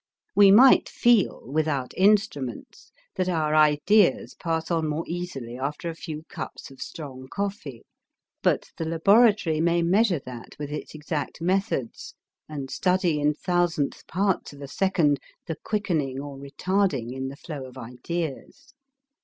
We 0.35 0.49
might 0.49 0.89
feel, 0.89 1.43
without 1.51 1.93
instruments, 1.95 2.91
that 3.17 3.29
our 3.29 3.53
ideas 3.53 4.33
pass 4.33 4.71
on 4.71 4.87
more 4.89 5.03
easily 5.05 5.59
after 5.59 5.91
a 5.91 5.95
few 5.95 6.23
cups 6.27 6.71
of 6.71 6.81
strong 6.81 7.27
coffee, 7.29 7.83
but 8.41 8.71
the 8.77 8.85
laboratory 8.85 9.61
may 9.61 9.83
measure 9.83 10.17
that 10.25 10.55
with 10.57 10.71
its 10.71 10.95
exact 10.95 11.39
methods 11.39 12.15
and 12.49 12.71
study 12.71 13.19
in 13.19 13.35
thousandth 13.35 14.07
parts 14.07 14.53
of 14.53 14.61
a 14.63 14.67
second, 14.67 15.19
the 15.45 15.57
quickening 15.63 16.19
or 16.19 16.35
retarding 16.35 17.13
in 17.13 17.27
the 17.27 17.37
flow 17.37 17.63
of 17.67 17.77
ideas. 17.77 18.73